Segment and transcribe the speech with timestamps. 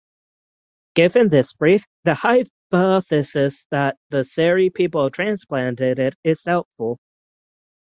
[0.95, 6.97] Given this belief, the hypothesis that the Seri people transplanted it is doubtful.